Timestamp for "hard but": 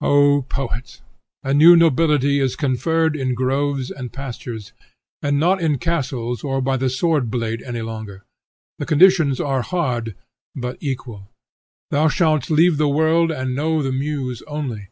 9.60-10.78